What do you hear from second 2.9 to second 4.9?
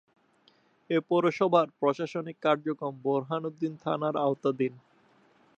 বোরহানউদ্দিন থানার আওতাধীন।